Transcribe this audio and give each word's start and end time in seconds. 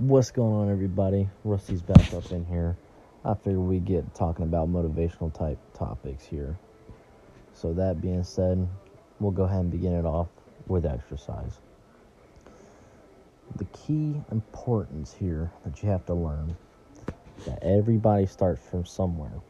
What's 0.00 0.30
going 0.30 0.54
on, 0.54 0.70
everybody? 0.70 1.28
Rusty's 1.44 1.82
back 1.82 2.14
up 2.14 2.32
in 2.32 2.46
here. 2.46 2.74
I 3.22 3.34
figured 3.34 3.58
we 3.58 3.80
get 3.80 4.14
talking 4.14 4.46
about 4.46 4.72
motivational 4.72 5.30
type 5.30 5.58
topics 5.74 6.24
here. 6.24 6.58
So, 7.52 7.74
that 7.74 8.00
being 8.00 8.24
said, 8.24 8.66
we'll 9.18 9.30
go 9.30 9.42
ahead 9.42 9.60
and 9.60 9.70
begin 9.70 9.92
it 9.92 10.06
off 10.06 10.28
with 10.68 10.86
exercise. 10.86 11.58
The 13.56 13.66
key 13.66 14.14
importance 14.32 15.12
here 15.12 15.52
that 15.66 15.82
you 15.82 15.90
have 15.90 16.06
to 16.06 16.14
learn 16.14 16.56
that 17.44 17.62
everybody 17.62 18.24
starts 18.24 18.66
from 18.70 18.86
somewhere, 18.86 19.42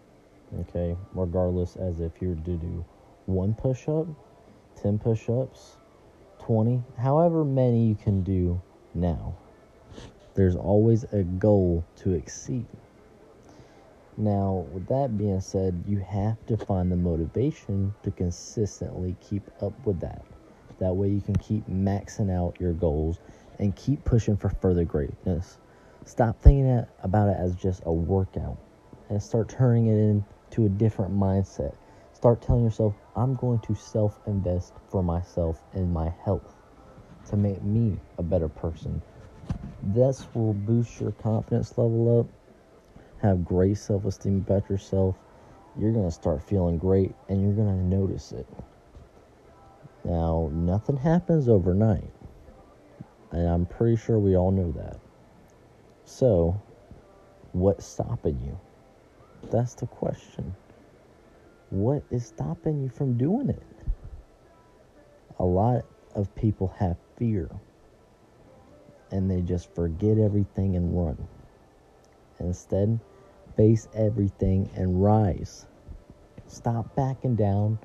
okay? 0.62 0.96
Regardless, 1.14 1.76
as 1.76 2.00
if 2.00 2.10
you're 2.20 2.34
to 2.34 2.56
do 2.56 2.84
one 3.26 3.54
push 3.54 3.88
up, 3.88 4.08
10 4.82 4.98
push 4.98 5.28
ups, 5.28 5.76
20, 6.40 6.82
however 6.98 7.44
many 7.44 7.86
you 7.86 7.94
can 7.94 8.24
do 8.24 8.60
now 8.94 9.36
there's 10.34 10.56
always 10.56 11.04
a 11.12 11.22
goal 11.22 11.84
to 11.96 12.12
exceed. 12.12 12.66
Now, 14.16 14.66
with 14.72 14.86
that 14.88 15.16
being 15.16 15.41
said, 15.41 15.82
you 15.86 15.98
have 15.98 16.45
to 16.46 16.56
find 16.56 16.92
the 16.92 16.96
motivation 16.96 17.95
to 18.02 18.10
consistently 18.10 19.16
keep 19.20 19.42
up 19.62 19.72
with 19.86 20.00
that. 20.00 20.24
That 20.78 20.95
way, 20.95 21.08
you 21.08 21.20
can 21.20 21.36
keep 21.36 21.66
maxing 21.69 22.30
out 22.30 22.60
your 22.60 22.72
goals 22.72 23.19
and 23.58 23.74
keep 23.74 24.05
pushing 24.05 24.36
for 24.36 24.50
further 24.50 24.84
greatness. 24.84 25.58
Stop 26.05 26.41
thinking 26.42 26.84
about 27.02 27.28
it 27.28 27.36
as 27.38 27.55
just 27.55 27.83
a 27.86 27.92
workout 27.92 28.58
and 29.08 29.22
start 29.22 29.48
turning 29.48 29.86
it 29.86 29.98
into 29.98 30.66
a 30.66 30.69
different 30.69 31.14
mindset. 31.14 31.74
Start 32.12 32.42
telling 32.42 32.64
yourself, 32.64 32.94
I'm 33.16 33.34
going 33.36 33.60
to 33.60 33.74
self 33.74 34.19
invest 34.27 34.74
for 34.91 35.02
myself 35.02 35.62
and 35.72 35.92
my 35.92 36.12
health 36.24 36.55
to 37.28 37.36
make 37.36 37.62
me 37.62 37.98
a 38.19 38.22
better 38.22 38.48
person 38.48 39.02
this 39.82 40.27
will 40.34 40.52
boost 40.52 41.00
your 41.00 41.12
confidence 41.12 41.77
level 41.77 42.20
up, 42.20 42.27
have 43.22 43.45
great 43.45 43.77
self 43.78 44.04
esteem 44.04 44.44
about 44.47 44.69
yourself. 44.70 45.16
You're 45.78 45.92
going 45.92 46.05
to 46.06 46.14
start 46.14 46.42
feeling 46.42 46.78
great 46.78 47.12
and 47.28 47.42
you're 47.42 47.52
going 47.52 47.69
to 47.69 47.97
notice 47.97 48.33
it. 48.33 48.47
Now, 50.05 50.50
nothing 50.52 50.97
happens 50.97 51.48
overnight, 51.48 52.10
and 53.33 53.47
I'm 53.47 53.66
pretty 53.66 53.97
sure 53.97 54.19
we 54.19 54.36
all 54.36 54.50
know 54.50 54.72
that. 54.72 54.98
So, 56.05 56.60
what's 57.53 57.86
stopping 57.86 58.41
you? 58.44 58.58
That's 59.50 59.75
the 59.75 59.86
question. 59.86 60.55
What 61.70 62.03
is 62.10 62.27
stopping 62.27 62.82
you 62.82 62.88
from 62.88 63.16
doing 63.19 63.50
it? 63.50 63.62
A 65.38 65.44
lot 65.44 65.84
of 66.14 66.34
people 66.34 66.75
have 66.78 66.97
fear 67.16 67.48
and 69.11 69.30
they 69.30 69.41
just 69.41 69.75
forget 69.75 70.19
everything 70.19 70.77
and 70.77 70.97
run. 70.97 71.16
Instead, 72.39 72.98
face 73.56 73.89
everything 73.94 74.70
and 74.75 75.03
rise. 75.03 75.66
Stop 76.47 76.94
backing 76.97 77.36
down 77.36 77.78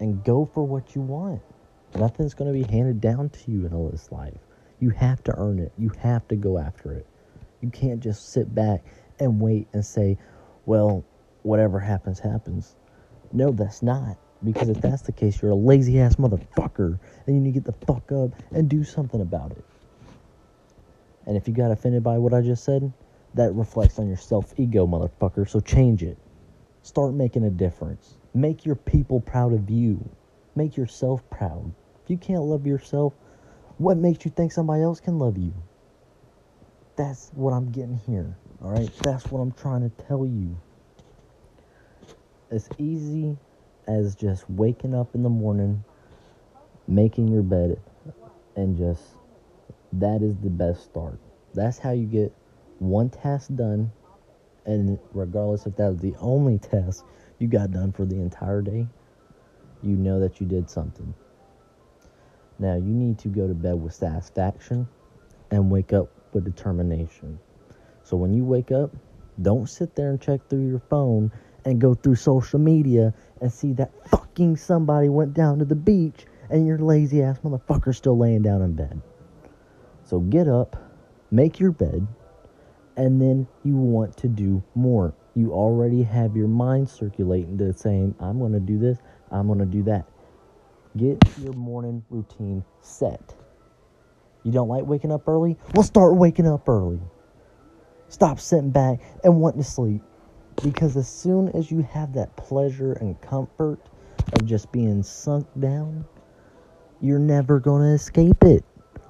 and 0.00 0.24
go 0.24 0.50
for 0.52 0.66
what 0.66 0.94
you 0.94 1.00
want. 1.00 1.40
Nothing's 1.94 2.34
going 2.34 2.52
to 2.52 2.66
be 2.66 2.70
handed 2.72 3.00
down 3.00 3.28
to 3.30 3.50
you 3.50 3.66
in 3.66 3.72
all 3.72 3.88
this 3.88 4.10
life. 4.10 4.38
You 4.80 4.90
have 4.90 5.22
to 5.24 5.34
earn 5.36 5.58
it. 5.58 5.72
You 5.78 5.90
have 6.00 6.26
to 6.28 6.36
go 6.36 6.58
after 6.58 6.92
it. 6.92 7.06
You 7.60 7.70
can't 7.70 8.00
just 8.00 8.32
sit 8.32 8.52
back 8.54 8.84
and 9.20 9.40
wait 9.40 9.68
and 9.72 9.84
say, 9.84 10.18
well, 10.66 11.04
whatever 11.42 11.78
happens, 11.78 12.18
happens. 12.18 12.74
No, 13.32 13.52
that's 13.52 13.82
not. 13.82 14.16
Because 14.44 14.68
if 14.68 14.80
that's 14.80 15.02
the 15.02 15.12
case, 15.12 15.40
you're 15.40 15.52
a 15.52 15.56
lazy 15.56 16.00
ass 16.00 16.16
motherfucker 16.16 16.98
and 17.26 17.36
you 17.36 17.40
need 17.40 17.54
to 17.54 17.60
get 17.60 17.64
the 17.64 17.86
fuck 17.86 18.10
up 18.10 18.30
and 18.50 18.68
do 18.68 18.82
something 18.82 19.20
about 19.20 19.52
it. 19.52 19.64
And 21.26 21.36
if 21.36 21.46
you 21.46 21.54
got 21.54 21.70
offended 21.70 22.02
by 22.02 22.18
what 22.18 22.34
I 22.34 22.40
just 22.40 22.64
said, 22.64 22.92
that 23.34 23.52
reflects 23.54 23.98
on 23.98 24.08
your 24.08 24.16
self 24.16 24.52
ego, 24.58 24.86
motherfucker. 24.86 25.48
So 25.48 25.60
change 25.60 26.02
it. 26.02 26.18
Start 26.82 27.14
making 27.14 27.44
a 27.44 27.50
difference. 27.50 28.14
Make 28.34 28.64
your 28.64 28.74
people 28.74 29.20
proud 29.20 29.52
of 29.52 29.70
you. 29.70 30.08
Make 30.54 30.76
yourself 30.76 31.22
proud. 31.30 31.72
If 32.04 32.10
you 32.10 32.18
can't 32.18 32.42
love 32.42 32.66
yourself, 32.66 33.14
what 33.78 33.96
makes 33.96 34.24
you 34.24 34.30
think 34.30 34.52
somebody 34.52 34.82
else 34.82 35.00
can 35.00 35.18
love 35.18 35.38
you? 35.38 35.54
That's 36.96 37.30
what 37.34 37.52
I'm 37.52 37.70
getting 37.70 37.96
here. 38.06 38.36
All 38.62 38.70
right? 38.70 38.90
That's 39.02 39.30
what 39.30 39.40
I'm 39.40 39.52
trying 39.52 39.88
to 39.88 40.04
tell 40.04 40.26
you. 40.26 40.58
As 42.50 42.68
easy 42.78 43.36
as 43.86 44.14
just 44.14 44.48
waking 44.50 44.94
up 44.94 45.14
in 45.14 45.22
the 45.22 45.30
morning, 45.30 45.84
making 46.86 47.28
your 47.28 47.42
bed, 47.42 47.80
and 48.56 48.76
just 48.76 49.02
that 49.94 50.22
is 50.22 50.36
the 50.38 50.50
best 50.50 50.84
start. 50.84 51.18
That's 51.54 51.78
how 51.78 51.92
you 51.92 52.06
get 52.06 52.32
one 52.78 53.10
task 53.10 53.54
done, 53.54 53.92
and 54.64 54.98
regardless 55.12 55.66
if 55.66 55.76
that 55.76 55.88
was 55.88 56.00
the 56.00 56.14
only 56.18 56.58
task 56.58 57.04
you 57.38 57.48
got 57.48 57.70
done 57.70 57.92
for 57.92 58.04
the 58.04 58.16
entire 58.16 58.62
day, 58.62 58.86
you 59.82 59.96
know 59.96 60.20
that 60.20 60.40
you 60.40 60.46
did 60.46 60.70
something. 60.70 61.14
Now, 62.58 62.74
you 62.74 62.82
need 62.94 63.18
to 63.20 63.28
go 63.28 63.48
to 63.48 63.54
bed 63.54 63.74
with 63.74 63.92
satisfaction 63.92 64.86
and 65.50 65.70
wake 65.70 65.92
up 65.92 66.10
with 66.32 66.44
determination. 66.44 67.38
So, 68.04 68.16
when 68.16 68.32
you 68.32 68.44
wake 68.44 68.70
up, 68.70 68.94
don't 69.40 69.68
sit 69.68 69.94
there 69.94 70.10
and 70.10 70.20
check 70.20 70.40
through 70.48 70.68
your 70.68 70.82
phone 70.90 71.32
and 71.64 71.80
go 71.80 71.94
through 71.94 72.16
social 72.16 72.58
media 72.58 73.14
and 73.40 73.52
see 73.52 73.72
that 73.74 73.92
fucking 74.08 74.56
somebody 74.56 75.08
went 75.08 75.34
down 75.34 75.58
to 75.58 75.64
the 75.64 75.74
beach 75.74 76.26
and 76.50 76.66
your 76.66 76.78
lazy 76.78 77.22
ass 77.22 77.38
motherfucker 77.40 77.94
still 77.94 78.18
laying 78.18 78.42
down 78.42 78.62
in 78.62 78.74
bed. 78.74 79.00
So 80.12 80.20
get 80.20 80.46
up, 80.46 80.76
make 81.30 81.58
your 81.58 81.70
bed, 81.70 82.06
and 82.98 83.18
then 83.18 83.46
you 83.64 83.76
want 83.76 84.14
to 84.18 84.28
do 84.28 84.62
more. 84.74 85.14
You 85.34 85.54
already 85.54 86.02
have 86.02 86.36
your 86.36 86.48
mind 86.48 86.90
circulating 86.90 87.56
to 87.56 87.72
saying, 87.72 88.14
I'm 88.20 88.38
going 88.38 88.52
to 88.52 88.60
do 88.60 88.78
this, 88.78 88.98
I'm 89.30 89.46
going 89.46 89.60
to 89.60 89.64
do 89.64 89.82
that. 89.84 90.04
Get 90.98 91.16
your 91.38 91.54
morning 91.54 92.04
routine 92.10 92.62
set. 92.82 93.34
You 94.42 94.52
don't 94.52 94.68
like 94.68 94.84
waking 94.84 95.12
up 95.12 95.26
early? 95.26 95.56
Well, 95.72 95.82
start 95.82 96.14
waking 96.14 96.46
up 96.46 96.68
early. 96.68 97.00
Stop 98.10 98.38
sitting 98.38 98.68
back 98.68 99.00
and 99.24 99.40
wanting 99.40 99.62
to 99.62 99.66
sleep. 99.66 100.02
Because 100.62 100.94
as 100.98 101.08
soon 101.08 101.48
as 101.56 101.70
you 101.70 101.80
have 101.90 102.12
that 102.12 102.36
pleasure 102.36 102.92
and 103.00 103.18
comfort 103.22 103.80
of 104.34 104.44
just 104.44 104.70
being 104.72 105.02
sunk 105.02 105.46
down, 105.58 106.04
you're 107.00 107.18
never 107.18 107.58
going 107.58 107.80
to 107.80 107.94
escape 107.94 108.44
it 108.44 108.62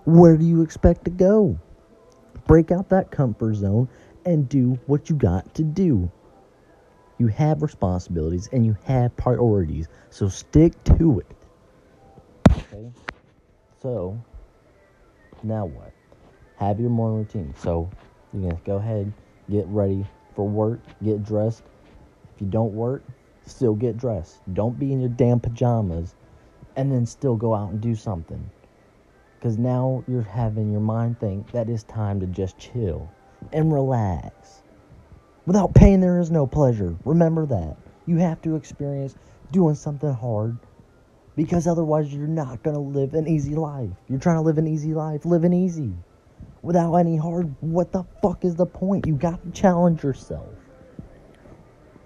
where 0.05 0.37
do 0.37 0.45
you 0.45 0.63
expect 0.63 1.05
to 1.05 1.11
go? 1.11 1.59
Break 2.47 2.71
out 2.71 2.89
that 2.91 3.11
comfort 3.11 3.55
zone 3.55 3.89
and 4.25 4.49
do 4.49 4.79
what 4.87 5.09
you 5.09 5.17
got 5.17 5.55
to 5.55 5.63
do. 5.63 6.11
You 7.19 7.29
have 7.29 7.63
responsibilities 7.63 8.49
and 8.53 8.67
you 8.67 8.77
have 8.85 9.17
priorities, 9.17 9.89
so 10.11 10.29
stick 10.29 10.83
to 10.85 11.21
it. 11.21 11.27
Okay? 12.51 12.91
So, 13.81 14.21
now 15.43 15.67
what? 15.67 15.93
Have 16.57 16.81
your 16.81 16.91
morning 16.91 17.19
routine. 17.19 17.55
So, 17.59 17.89
you're 18.33 18.43
going 18.43 18.57
to 18.57 18.63
go 18.65 18.77
ahead, 18.77 19.13
get 19.51 19.67
ready 19.67 20.05
for 20.35 20.49
work, 20.49 20.81
get 21.05 21.25
dressed. 21.25 21.63
If 22.35 22.41
you 22.41 22.47
don't 22.49 22.73
work, 22.73 23.05
still 23.47 23.75
get 23.75 23.97
dressed. 23.97 24.41
Don't 24.53 24.79
be 24.79 24.93
in 24.93 25.01
your 25.01 25.11
damn 25.11 25.39
pajamas 25.39 26.15
and 26.77 26.91
then 26.91 27.07
still 27.07 27.37
go 27.37 27.55
out 27.55 27.71
and 27.71 27.81
do 27.81 27.95
something. 27.95 28.51
Because 29.43 29.59
now 29.59 30.05
you're 30.07 30.23
having 30.23 30.71
your 30.71 30.81
mind 30.81 31.19
think 31.19 31.51
that 31.51 31.69
it's 31.69 31.83
time 31.83 32.21
to 32.21 32.27
just 32.27 32.59
chill 32.59 33.11
and 33.53 33.73
relax. 33.73 34.63
Without 35.47 35.75
pain, 35.75 35.99
there 35.99 36.21
is 36.21 36.31
no 36.31 36.47
pleasure. 36.47 36.95
Remember 37.05 37.45
that. 37.47 37.77
You 38.07 38.19
have 38.19 38.41
to 38.43 38.55
experience 38.55 39.17
doing 39.51 39.75
something 39.75 40.13
hard 40.13 40.59
because 41.35 41.67
otherwise 41.67 42.15
you're 42.15 42.29
not 42.29 42.63
going 42.63 42.77
to 42.77 42.81
live 42.81 43.15
an 43.15 43.27
easy 43.27 43.57
life. 43.57 43.91
You're 44.09 44.21
trying 44.21 44.37
to 44.37 44.43
live 44.43 44.59
an 44.59 44.69
easy 44.69 44.95
life, 44.95 45.25
living 45.25 45.53
easy. 45.53 45.93
Without 46.63 46.95
any 46.95 47.17
hard, 47.17 47.53
what 47.59 47.91
the 47.91 48.05
fuck 48.23 48.45
is 48.45 48.55
the 48.55 48.67
point? 48.67 49.09
You 49.09 49.17
got 49.17 49.43
to 49.43 49.51
challenge 49.51 50.05
yourself. 50.05 50.55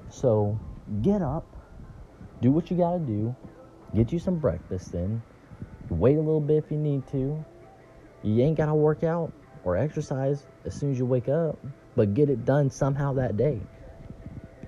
So, 0.09 0.59
get 1.03 1.21
up, 1.21 1.45
do 2.41 2.51
what 2.51 2.71
you 2.71 2.79
got 2.79 2.95
to 2.95 2.99
do, 3.01 3.37
get 3.95 4.11
you 4.11 4.19
some 4.19 4.39
breakfast 4.39 4.95
in, 4.95 5.21
Wait 5.91 6.17
a 6.17 6.21
little 6.21 6.41
bit 6.41 6.65
if 6.65 6.71
you 6.71 6.79
need 6.79 7.07
to. 7.09 7.45
You 8.23 8.43
ain't 8.43 8.57
got 8.57 8.67
to 8.67 8.75
work 8.75 9.05
out 9.05 9.33
or 9.65 9.77
exercise 9.77 10.47
as 10.65 10.75
soon 10.75 10.93
as 10.93 10.99
you 10.99 11.07
wake 11.07 11.29
up, 11.29 11.59
but 11.95 12.15
get 12.15 12.29
it 12.29 12.45
done 12.45 12.71
somehow 12.71 13.13
that 13.15 13.37
day. 13.37 13.61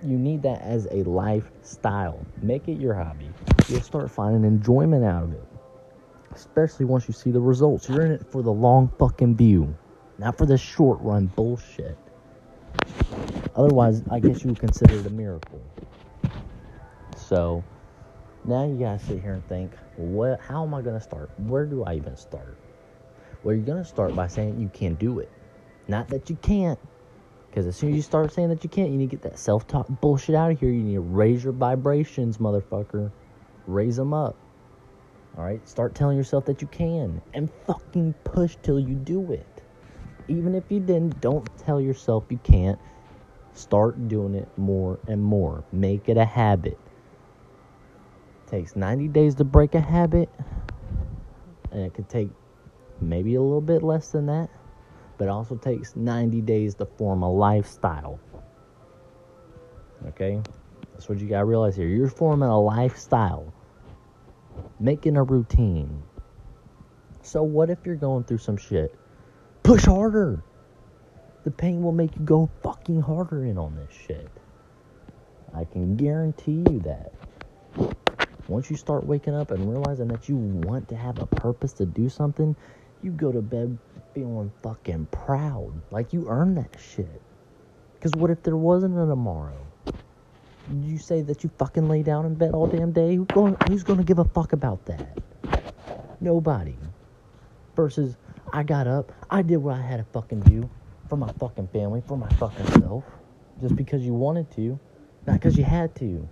You 0.02 0.16
need 0.16 0.42
that 0.42 0.62
as 0.62 0.86
a 0.92 1.02
lifestyle. 1.02 2.24
Make 2.40 2.68
it 2.68 2.78
your 2.78 2.94
hobby. 2.94 3.30
You'll 3.68 3.80
start 3.80 4.10
finding 4.10 4.44
enjoyment 4.44 5.04
out 5.04 5.24
of 5.24 5.32
it, 5.32 5.44
especially 6.34 6.84
once 6.84 7.08
you 7.08 7.14
see 7.14 7.30
the 7.30 7.40
results. 7.40 7.88
You're 7.88 8.06
in 8.06 8.12
it 8.12 8.26
for 8.30 8.42
the 8.42 8.52
long 8.52 8.92
fucking 8.98 9.36
view, 9.36 9.76
not 10.18 10.38
for 10.38 10.46
the 10.46 10.56
short 10.56 11.00
run 11.00 11.26
bullshit. 11.26 11.98
Otherwise, 13.56 14.02
I 14.08 14.20
guess 14.20 14.44
you 14.44 14.50
would 14.50 14.60
consider 14.60 14.94
it 14.94 15.06
a 15.06 15.10
miracle. 15.10 15.60
So, 17.16 17.64
now 18.44 18.66
you 18.66 18.78
gotta 18.78 18.98
sit 18.98 19.20
here 19.20 19.34
and 19.34 19.46
think, 19.48 19.72
what? 19.96 20.40
How 20.40 20.64
am 20.64 20.74
I 20.74 20.82
gonna 20.82 21.00
start? 21.00 21.30
Where 21.38 21.66
do 21.66 21.84
I 21.84 21.96
even 21.96 22.16
start? 22.16 22.56
Well, 23.42 23.54
you're 23.54 23.64
gonna 23.64 23.84
start 23.84 24.14
by 24.14 24.26
saying 24.26 24.60
you 24.60 24.68
can't 24.68 24.98
do 24.98 25.18
it. 25.18 25.30
Not 25.86 26.08
that 26.08 26.28
you 26.30 26.36
can't. 26.36 26.78
Because 27.48 27.66
as 27.66 27.76
soon 27.76 27.90
as 27.90 27.96
you 27.96 28.02
start 28.02 28.32
saying 28.32 28.50
that 28.50 28.62
you 28.62 28.70
can't, 28.70 28.90
you 28.90 28.98
need 28.98 29.10
to 29.10 29.16
get 29.16 29.22
that 29.22 29.38
self 29.38 29.66
talk 29.66 29.86
bullshit 30.00 30.34
out 30.34 30.50
of 30.50 30.60
here. 30.60 30.70
You 30.70 30.82
need 30.82 30.94
to 30.94 31.00
raise 31.00 31.42
your 31.42 31.52
vibrations, 31.52 32.38
motherfucker. 32.38 33.10
Raise 33.66 33.96
them 33.96 34.12
up. 34.12 34.36
Alright? 35.36 35.66
Start 35.68 35.94
telling 35.94 36.16
yourself 36.16 36.44
that 36.46 36.60
you 36.60 36.68
can. 36.68 37.22
And 37.34 37.48
fucking 37.66 38.14
push 38.24 38.56
till 38.62 38.78
you 38.80 38.94
do 38.94 39.32
it. 39.32 39.46
Even 40.28 40.54
if 40.54 40.64
you 40.68 40.80
didn't, 40.80 41.20
don't 41.20 41.48
tell 41.58 41.80
yourself 41.80 42.24
you 42.28 42.38
can't. 42.42 42.78
Start 43.54 44.08
doing 44.08 44.34
it 44.34 44.48
more 44.56 44.98
and 45.08 45.22
more. 45.22 45.64
Make 45.72 46.08
it 46.08 46.16
a 46.16 46.24
habit. 46.24 46.78
Takes 48.48 48.76
90 48.76 49.08
days 49.08 49.34
to 49.36 49.44
break 49.44 49.74
a 49.74 49.80
habit. 49.80 50.28
And 51.70 51.82
it 51.82 51.94
could 51.94 52.08
take 52.08 52.30
maybe 53.00 53.34
a 53.34 53.42
little 53.42 53.60
bit 53.60 53.82
less 53.82 54.10
than 54.10 54.26
that 54.26 54.50
but 55.18 55.24
it 55.24 55.30
also 55.30 55.56
takes 55.56 55.96
90 55.96 56.40
days 56.42 56.76
to 56.76 56.86
form 56.86 57.22
a 57.22 57.30
lifestyle. 57.30 58.20
Okay? 60.06 60.40
That's 60.92 61.08
what 61.08 61.18
you 61.18 61.28
gotta 61.28 61.44
realize 61.44 61.76
here. 61.76 61.88
You're 61.88 62.08
forming 62.08 62.48
a 62.48 62.58
lifestyle, 62.58 63.52
making 64.78 65.16
a 65.16 65.22
routine. 65.24 66.02
So, 67.22 67.42
what 67.42 67.68
if 67.68 67.78
you're 67.84 67.96
going 67.96 68.24
through 68.24 68.38
some 68.38 68.56
shit? 68.56 68.94
Push 69.64 69.84
harder. 69.84 70.42
The 71.44 71.50
pain 71.50 71.82
will 71.82 71.92
make 71.92 72.14
you 72.16 72.22
go 72.22 72.48
fucking 72.62 73.02
harder 73.02 73.44
in 73.44 73.58
on 73.58 73.74
this 73.74 73.90
shit. 74.06 74.30
I 75.54 75.64
can 75.64 75.96
guarantee 75.96 76.64
you 76.70 76.80
that. 76.84 77.12
Once 78.48 78.70
you 78.70 78.76
start 78.76 79.04
waking 79.04 79.34
up 79.34 79.50
and 79.50 79.70
realizing 79.70 80.08
that 80.08 80.26
you 80.26 80.36
want 80.36 80.88
to 80.88 80.96
have 80.96 81.18
a 81.18 81.26
purpose 81.26 81.74
to 81.74 81.84
do 81.84 82.08
something, 82.08 82.56
you 83.02 83.10
go 83.10 83.30
to 83.30 83.42
bed 83.42 83.76
feeling 84.14 84.50
fucking 84.62 85.06
proud. 85.10 85.70
Like 85.90 86.14
you 86.14 86.26
earned 86.28 86.56
that 86.56 86.74
shit. 86.80 87.20
Because 87.94 88.12
what 88.12 88.30
if 88.30 88.42
there 88.42 88.56
wasn't 88.56 88.96
a 88.96 89.06
tomorrow? 89.06 89.66
You 90.82 90.98
say 90.98 91.20
that 91.22 91.44
you 91.44 91.50
fucking 91.58 91.88
lay 91.88 92.02
down 92.02 92.24
in 92.24 92.34
bed 92.34 92.52
all 92.52 92.66
damn 92.66 92.92
day? 92.92 93.16
Who's 93.16 93.26
going, 93.26 93.56
who's 93.68 93.82
going 93.82 93.98
to 93.98 94.04
give 94.04 94.18
a 94.18 94.24
fuck 94.24 94.54
about 94.54 94.84
that? 94.86 95.18
Nobody. 96.20 96.76
Versus, 97.76 98.16
I 98.52 98.62
got 98.62 98.86
up, 98.86 99.12
I 99.30 99.42
did 99.42 99.58
what 99.58 99.74
I 99.74 99.82
had 99.82 99.98
to 99.98 100.04
fucking 100.04 100.40
do 100.40 100.70
for 101.08 101.16
my 101.16 101.30
fucking 101.32 101.68
family, 101.68 102.02
for 102.06 102.16
my 102.16 102.28
fucking 102.30 102.66
self. 102.80 103.04
Just 103.60 103.76
because 103.76 104.02
you 104.02 104.14
wanted 104.14 104.50
to, 104.52 104.78
not 105.26 105.34
because 105.34 105.58
you 105.58 105.64
had 105.64 105.94
to. 105.96 106.28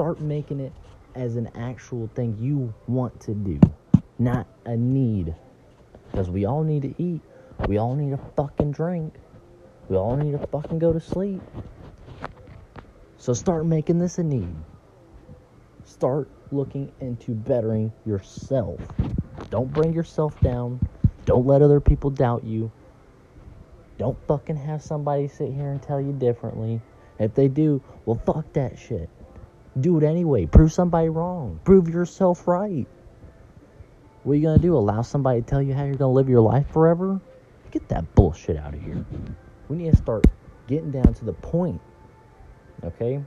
Start 0.00 0.22
making 0.22 0.60
it 0.60 0.72
as 1.14 1.36
an 1.36 1.50
actual 1.54 2.08
thing 2.14 2.34
you 2.40 2.72
want 2.88 3.20
to 3.20 3.34
do, 3.34 3.60
not 4.18 4.46
a 4.64 4.74
need. 4.74 5.34
Because 6.10 6.30
we 6.30 6.46
all 6.46 6.64
need 6.64 6.80
to 6.80 6.94
eat. 6.96 7.20
We 7.68 7.76
all 7.76 7.94
need 7.94 8.12
to 8.12 8.20
fucking 8.34 8.72
drink. 8.72 9.12
We 9.90 9.98
all 9.98 10.16
need 10.16 10.32
to 10.32 10.46
fucking 10.46 10.78
go 10.78 10.94
to 10.94 11.00
sleep. 11.00 11.42
So 13.18 13.34
start 13.34 13.66
making 13.66 13.98
this 13.98 14.16
a 14.16 14.22
need. 14.22 14.56
Start 15.84 16.30
looking 16.50 16.90
into 17.00 17.32
bettering 17.32 17.92
yourself. 18.06 18.80
Don't 19.50 19.70
bring 19.70 19.92
yourself 19.92 20.40
down. 20.40 20.80
Don't 21.26 21.44
let 21.44 21.60
other 21.60 21.78
people 21.78 22.08
doubt 22.08 22.42
you. 22.42 22.72
Don't 23.98 24.16
fucking 24.26 24.56
have 24.56 24.80
somebody 24.80 25.28
sit 25.28 25.52
here 25.52 25.70
and 25.70 25.82
tell 25.82 26.00
you 26.00 26.14
differently. 26.14 26.80
If 27.18 27.34
they 27.34 27.48
do, 27.48 27.82
well, 28.06 28.18
fuck 28.24 28.50
that 28.54 28.78
shit. 28.78 29.10
Do 29.78 29.98
it 29.98 30.04
anyway. 30.04 30.46
Prove 30.46 30.72
somebody 30.72 31.08
wrong. 31.08 31.60
Prove 31.64 31.88
yourself 31.88 32.48
right. 32.48 32.86
What 34.22 34.32
are 34.32 34.36
you 34.36 34.42
gonna 34.42 34.58
do? 34.58 34.76
Allow 34.76 35.02
somebody 35.02 35.40
to 35.40 35.46
tell 35.46 35.62
you 35.62 35.74
how 35.74 35.84
you're 35.84 35.94
gonna 35.94 36.12
live 36.12 36.28
your 36.28 36.40
life 36.40 36.68
forever? 36.72 37.20
Get 37.70 37.88
that 37.88 38.14
bullshit 38.14 38.56
out 38.56 38.74
of 38.74 38.82
here. 38.82 39.04
We 39.68 39.76
need 39.76 39.92
to 39.92 39.96
start 39.96 40.26
getting 40.66 40.90
down 40.90 41.14
to 41.14 41.24
the 41.24 41.32
point. 41.32 41.80
Okay? 42.82 43.22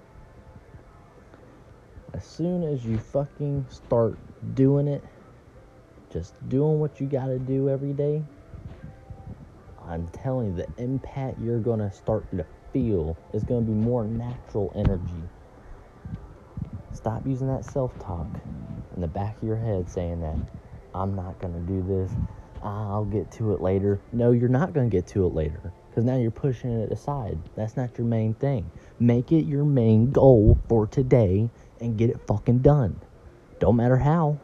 As 2.14 2.26
soon 2.26 2.64
as 2.64 2.86
you 2.86 2.98
fucking 2.98 3.66
start 3.70 4.18
doing 4.54 4.88
it, 4.88 5.04
just 6.12 6.34
doing 6.50 6.80
what 6.80 7.00
you 7.00 7.08
gotta 7.08 7.40
do 7.40 7.70
every 7.70 7.94
day, 7.94 8.22
I'm 9.88 10.08
telling 10.10 10.48
you, 10.48 10.56
the 10.56 10.84
impact 10.84 11.40
you're 11.40 11.60
gonna 11.60 11.92
start 11.92 12.30
to 12.32 12.46
feel 12.72 13.18
is 13.34 13.44
gonna 13.44 13.62
be 13.62 13.72
more 13.72 14.06
natural 14.06 14.72
energy. 14.76 15.24
Stop 16.94 17.26
using 17.26 17.48
that 17.48 17.66
self 17.66 17.98
talk 18.00 18.28
in 18.96 19.02
the 19.02 19.08
back 19.08 19.38
of 19.38 19.44
your 19.44 19.58
head 19.58 19.90
saying 19.90 20.22
that 20.22 20.38
I'm 20.94 21.16
not 21.16 21.40
going 21.40 21.54
to 21.54 21.60
do 21.60 21.82
this. 21.82 22.12
I'll 22.62 23.06
get 23.06 23.32
to 23.34 23.54
it 23.54 23.62
later. 23.62 24.00
No, 24.14 24.32
you're 24.32 24.48
not 24.48 24.74
going 24.74 24.90
to 24.90 24.96
get 24.96 25.08
to 25.08 25.26
it 25.26 25.34
later 25.34 25.74
because 25.90 26.06
now 26.06 26.18
you're 26.18 26.32
pushing 26.32 26.72
it 26.72 26.92
aside. 26.92 27.38
That's 27.56 27.76
not 27.76 27.98
your 27.98 28.08
main 28.08 28.36
thing. 28.36 28.72
Make 29.00 29.32
it 29.32 29.46
your 29.46 29.66
main 29.66 30.12
goal 30.12 30.58
for 30.70 30.88
today 30.88 31.50
and 31.82 31.98
get 31.98 32.10
it 32.10 32.20
fucking 32.28 32.60
done. 32.60 33.02
Don't 33.60 33.76
matter 33.76 33.98
how. 33.98 34.40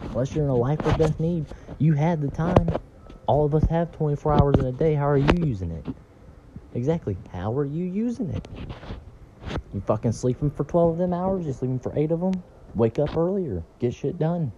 Unless 0.00 0.34
you're 0.34 0.44
in 0.44 0.50
a 0.50 0.54
life 0.56 0.80
or 0.84 0.92
death 0.98 1.20
need, 1.20 1.46
you 1.78 1.92
had 1.92 2.20
the 2.20 2.28
time. 2.28 2.68
All 3.26 3.44
of 3.44 3.54
us 3.54 3.64
have 3.70 3.92
24 3.92 4.32
hours 4.32 4.54
in 4.58 4.66
a 4.66 4.72
day. 4.72 4.94
How 4.94 5.08
are 5.08 5.18
you 5.18 5.46
using 5.46 5.70
it? 5.70 5.86
Exactly. 6.74 7.16
How 7.30 7.56
are 7.56 7.64
you 7.64 7.84
using 7.84 8.30
it? 8.30 8.46
You 9.74 9.80
fucking 9.80 10.12
sleeping 10.12 10.50
for 10.50 10.64
12 10.64 10.92
of 10.92 10.98
them 10.98 11.12
hours? 11.12 11.46
You 11.46 11.52
sleeping 11.52 11.78
for 11.78 11.92
8 11.96 12.12
of 12.12 12.20
them? 12.20 12.42
Wake 12.74 12.98
up 12.98 13.16
earlier. 13.16 13.62
Get 13.78 13.94
shit 13.94 14.18
done. 14.18 14.52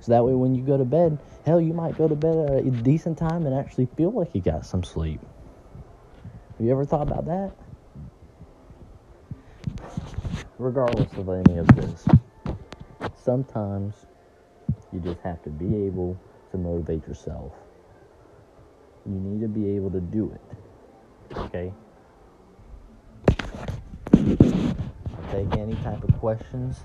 So 0.00 0.12
that 0.12 0.24
way, 0.24 0.34
when 0.34 0.54
you 0.54 0.62
go 0.62 0.78
to 0.78 0.84
bed, 0.84 1.18
hell, 1.44 1.60
you 1.60 1.74
might 1.74 1.96
go 1.98 2.08
to 2.08 2.14
bed 2.14 2.36
at 2.36 2.66
a 2.66 2.70
decent 2.70 3.18
time 3.18 3.46
and 3.46 3.54
actually 3.54 3.86
feel 3.96 4.10
like 4.10 4.34
you 4.34 4.40
got 4.40 4.64
some 4.64 4.82
sleep. 4.82 5.20
Have 6.56 6.66
you 6.66 6.72
ever 6.72 6.84
thought 6.84 7.02
about 7.02 7.26
that? 7.26 7.52
Regardless 10.58 11.12
of 11.14 11.28
any 11.28 11.58
of 11.58 11.66
this, 11.74 12.06
sometimes 13.16 13.94
you 14.92 15.00
just 15.00 15.20
have 15.20 15.42
to 15.42 15.50
be 15.50 15.86
able 15.86 16.18
to 16.50 16.58
motivate 16.58 17.06
yourself. 17.06 17.52
You 19.06 19.12
need 19.12 19.40
to 19.40 19.48
be 19.48 19.68
able 19.70 19.90
to 19.90 20.00
do 20.00 20.30
it. 20.34 21.36
Okay? 21.36 21.72
Take 25.30 25.56
any 25.56 25.74
type 25.76 26.02
of 26.04 26.12
questions 26.18 26.80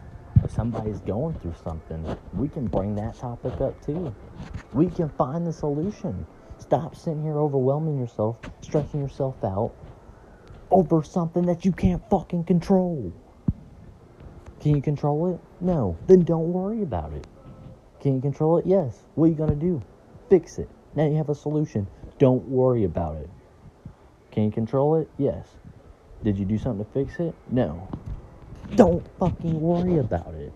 if 0.46 0.52
somebody's 0.52 1.00
going 1.00 1.34
through 1.40 1.56
something, 1.64 2.18
we 2.34 2.48
can 2.48 2.68
bring 2.68 2.96
that 2.96 3.18
topic 3.18 3.60
up 3.62 3.84
too. 3.84 4.14
We 4.74 4.88
can 4.88 5.10
find 5.10 5.46
the 5.46 5.52
solution. 5.52 6.26
Stop 6.60 6.96
sitting 6.96 7.24
here 7.24 7.40
overwhelming 7.40 7.98
yourself, 7.98 8.38
stressing 8.62 9.02
yourself 9.02 9.44
out 9.44 9.74
over 10.70 11.04
something 11.04 11.46
that 11.48 11.66
you 11.66 11.72
can't 11.72 12.02
fucking 12.10 12.44
control. 12.44 13.12
Can 14.60 14.76
you 14.76 14.82
control 14.82 15.34
it? 15.34 15.40
No. 15.62 15.98
Then 16.08 16.24
don't 16.24 16.52
worry 16.52 16.82
about 16.82 17.14
it. 17.14 17.26
Can 18.02 18.16
you 18.16 18.22
control 18.22 18.58
it? 18.58 18.66
Yes. 18.66 19.04
What 19.16 19.26
are 19.26 19.30
you 19.30 19.36
going 19.36 19.50
to 19.50 19.56
do? 19.56 19.82
Fix 20.30 20.60
it. 20.60 20.70
Now 20.96 21.08
you 21.08 21.16
have 21.16 21.30
a 21.30 21.36
solution. 21.36 21.88
Don't 22.20 22.48
worry 22.48 22.84
about 22.84 23.18
it. 23.18 23.30
Can 24.32 24.46
you 24.46 24.52
control 24.52 24.96
it? 24.96 25.10
Yes. 25.18 25.48
Did 26.26 26.40
you 26.40 26.46
do 26.46 26.58
something 26.58 26.84
to 26.84 26.92
fix 26.92 27.20
it? 27.20 27.36
No. 27.52 27.88
Don't 28.74 29.06
fucking 29.20 29.62
worry 29.62 30.00
about 30.00 30.34
it. 30.34 30.52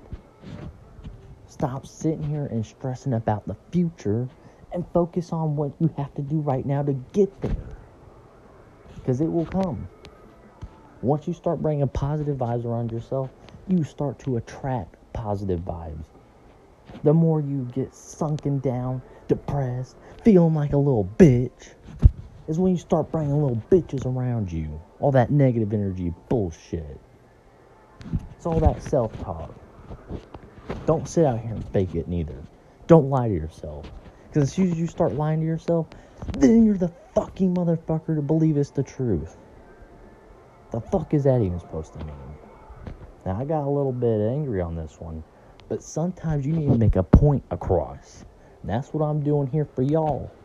Stop 1.46 1.86
sitting 1.86 2.24
here 2.24 2.48
and 2.48 2.66
stressing 2.66 3.14
about 3.14 3.48
the 3.48 3.56
future 3.70 4.28
and 4.74 4.84
focus 4.96 5.32
on 5.32 5.56
what 5.56 5.72
you 5.80 5.94
have 5.96 6.12
to 6.16 6.24
do 6.24 6.40
right 6.40 6.66
now 6.66 6.82
to 6.82 6.94
get 7.14 7.40
there. 7.42 7.78
Because 8.96 9.22
it 9.22 9.32
will 9.32 9.46
come. 9.46 9.88
Once 11.04 11.28
you 11.28 11.36
start 11.36 11.62
bringing 11.62 11.88
positive 11.90 12.38
vibes 12.38 12.66
around 12.66 12.92
yourself, 12.92 13.30
you 13.68 13.84
start 13.84 14.18
to 14.18 14.38
attract 14.38 14.96
positive 15.14 15.60
vibes. 15.60 16.06
The 17.04 17.14
more 17.14 17.42
you 17.42 17.70
get 17.76 17.94
sunken 17.94 18.58
down, 18.58 19.04
depressed, 19.28 19.98
feeling 20.24 20.56
like 20.56 20.74
a 20.74 20.78
little 20.78 21.08
bitch, 21.20 21.76
is 22.50 22.58
when 22.60 22.72
you 22.72 22.80
start 22.80 23.12
bringing 23.12 23.34
little 23.34 23.62
bitches 23.72 24.08
around 24.08 24.52
you. 24.52 24.82
All 25.00 25.12
that 25.12 25.32
negative 25.32 25.72
energy 25.72 26.12
bullshit. 26.30 27.00
It's 28.36 28.46
all 28.48 28.60
that 28.62 28.82
self 28.82 29.18
talk. 29.20 29.56
Don't 30.88 31.08
sit 31.08 31.26
out 31.26 31.40
here 31.40 31.54
and 31.54 31.66
fake 31.72 31.94
it 31.94 32.08
neither. 32.08 32.44
Don't 32.88 33.10
lie 33.10 33.28
to 33.28 33.34
yourself. 33.34 33.86
Because 34.28 34.44
as 34.50 34.54
soon 34.54 34.72
as 34.72 34.80
you 34.80 34.88
start 34.88 35.14
lying 35.14 35.40
to 35.42 35.46
yourself, 35.46 35.88
then 36.34 36.66
you're 36.66 36.78
the 36.78 36.92
fucking 37.14 37.54
motherfucker 37.54 38.16
to 38.16 38.22
believe 38.24 38.58
it's 38.58 38.72
the 38.72 38.84
truth. 38.84 39.38
The 40.72 40.82
fuck 40.82 41.14
is 41.14 41.26
that 41.26 41.42
even 41.42 41.60
supposed 41.60 41.94
to 41.94 42.00
mean? 42.00 42.36
Now, 43.26 43.40
I 43.40 43.46
got 43.46 43.64
a 43.66 43.70
little 43.70 43.94
bit 43.94 44.20
angry 44.22 44.62
on 44.62 44.76
this 44.76 45.00
one, 45.00 45.24
but 45.68 45.84
sometimes 45.84 46.48
you 46.48 46.54
need 46.54 46.68
to 46.68 46.78
make 46.78 46.96
a 46.96 47.04
point 47.04 47.44
across. 47.52 48.26
And 48.62 48.72
that's 48.72 48.94
what 48.94 49.06
I'm 49.06 49.24
doing 49.24 49.48
here 49.48 49.66
for 49.66 49.84
y'all. 49.84 50.39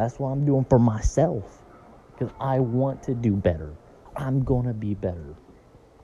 That's 0.00 0.18
what 0.18 0.30
I'm 0.30 0.46
doing 0.46 0.64
for 0.64 0.78
myself. 0.78 1.60
Because 2.14 2.32
I 2.40 2.58
want 2.58 3.02
to 3.02 3.14
do 3.14 3.36
better. 3.36 3.74
I'm 4.16 4.42
going 4.44 4.64
to 4.64 4.72
be 4.72 4.94
better. 4.94 5.34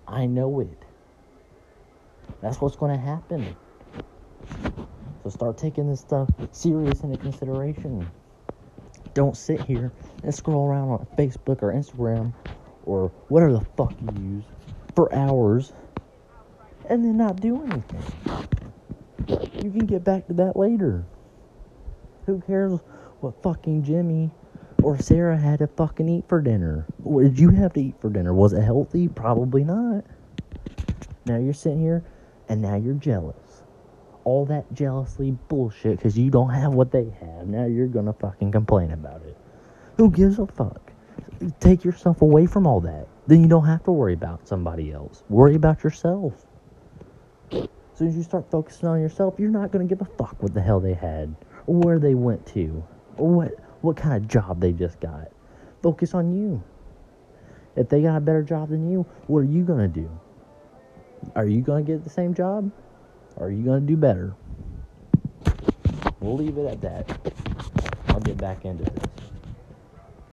I 0.07 0.27
know 0.27 0.61
it. 0.61 0.85
That's 2.43 2.61
what's 2.61 2.77
going 2.77 2.95
to 2.95 3.03
happen. 3.03 3.57
So 5.23 5.31
start 5.31 5.57
taking 5.57 5.89
this 5.89 6.01
stuff 6.01 6.29
serious 6.53 7.01
into 7.01 7.17
consideration. 7.17 8.07
Don't 9.15 9.35
sit 9.35 9.63
here 9.63 9.91
and 10.23 10.35
scroll 10.35 10.69
around 10.69 10.91
on 10.91 11.07
Facebook 11.17 11.63
or 11.63 11.73
Instagram 11.73 12.35
or 12.85 13.09
whatever 13.29 13.55
the 13.55 13.65
fuck 13.79 13.95
you 14.03 14.35
use 14.37 14.45
for 14.95 15.11
hours 15.15 15.73
and 16.91 17.03
then 17.03 17.17
not 17.17 17.41
do 17.41 17.63
anything. 17.63 18.03
You 19.65 19.71
can 19.71 19.87
get 19.87 20.05
back 20.05 20.27
to 20.27 20.35
that 20.35 20.55
later. 20.55 21.07
Who 22.27 22.43
cares 22.43 22.79
what 23.21 23.43
fucking 23.43 23.83
Jimmy 23.83 24.31
or 24.83 24.99
Sarah 24.99 25.39
had 25.39 25.61
to 25.61 25.67
fucking 25.67 26.09
eat 26.09 26.25
for 26.29 26.41
dinner? 26.41 26.87
What 26.99 27.23
did 27.23 27.39
you 27.39 27.51
have 27.51 27.73
to 27.75 27.81
eat 27.81 27.95
for 28.01 28.11
dinner? 28.11 28.35
Was 28.35 28.53
it 28.53 28.63
healthy? 28.63 29.09
Probably 29.09 29.65
not. 29.65 30.05
Now 31.25 31.39
you're 31.39 31.55
sitting 31.55 31.81
here 31.81 32.05
and 32.49 32.63
now 32.63 32.77
you're 32.77 32.95
jealous. 32.95 33.63
All 34.25 34.45
that 34.47 34.73
jealously 34.73 35.37
bullshit 35.49 35.99
because 35.99 36.19
you 36.19 36.31
don't 36.31 36.51
have 36.51 36.75
what 36.75 36.93
they 36.93 37.11
have. 37.21 37.47
Now 37.47 37.65
you're 37.67 37.87
gonna 37.87 38.13
fucking 38.13 38.53
complain 38.53 38.91
about 38.91 39.23
it. 39.23 39.37
Who 39.97 40.11
gives 40.11 40.39
a 40.39 40.47
fuck? 40.47 40.93
Take 41.61 41.85
yourself 41.85 42.23
away 42.23 42.47
from 42.47 42.67
all 42.67 42.81
that. 42.81 43.09
Then 43.27 43.43
you 43.43 43.49
don't 43.49 43.67
have 43.67 43.83
to 43.85 43.93
worry 43.93 44.15
about 44.15 44.47
somebody 44.47 44.93
else. 44.93 45.25
Worry 45.29 45.55
about 45.55 45.83
yourself. 45.83 46.47
As 47.51 47.69
soon 47.95 48.09
as 48.09 48.17
you 48.17 48.23
start 48.23 48.51
focusing 48.51 48.89
on 48.89 49.01
yourself, 49.01 49.35
you're 49.39 49.51
not 49.51 49.73
gonna 49.73 49.85
give 49.85 50.01
a 50.01 50.05
fuck 50.05 50.41
what 50.43 50.55
the 50.55 50.61
hell 50.61 50.81
they 50.81 50.93
had, 50.95 51.35
or 51.67 51.77
where 51.77 51.99
they 51.99 52.15
went 52.15 52.45
to, 52.49 52.85
what 53.17 53.55
what 53.81 53.97
kind 53.97 54.17
of 54.17 54.29
job 54.29 54.61
they 54.61 54.73
just 54.73 55.01
got. 55.01 55.31
Focus 55.83 56.15
on 56.15 56.37
you. 56.37 56.63
If 57.77 57.89
they 57.89 58.03
got 58.03 58.17
a 58.17 58.21
better 58.21 58.43
job 58.43 58.71
than 58.71 58.91
you, 58.91 59.07
what 59.27 59.41
are 59.41 59.45
you 59.45 59.63
gonna 59.63 59.89
do? 59.89 60.11
Are 61.35 61.47
you 61.47 61.61
gonna 61.61 61.83
get 61.83 62.05
the 62.05 62.11
same 62.11 62.35
job? 62.35 62.71
Or 63.37 63.49
are 63.49 63.51
you 63.51 63.65
gonna 63.65 63.81
do 63.81 63.97
better? 63.97 64.35
We'll 66.21 66.37
leave 66.37 66.57
it 66.57 66.67
at 66.67 66.81
that. 66.81 67.35
I'll 68.09 68.21
get 68.21 68.39
back 68.39 68.65
into 68.65 68.85
this. 68.85 69.16